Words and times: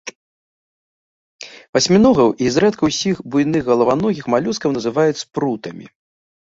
Васьміногаў 1.79 2.29
і 2.45 2.49
зрэдку 2.57 2.83
ўсіх 2.91 3.15
буйных 3.31 3.63
галаваногіх 3.71 4.25
малюскаў 4.37 4.69
называюць 4.81 5.23
спрутамі. 5.25 5.85